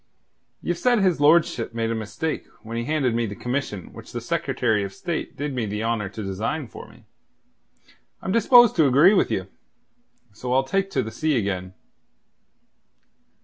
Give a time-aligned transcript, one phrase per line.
[0.63, 4.19] Ye've said his lordship made a mistake when he handed me the commission which the
[4.19, 7.05] Secretary of State did me the honour to design for me.
[8.19, 9.45] I'm disposed to agree with you;
[10.33, 11.75] so I'll take to the sea again.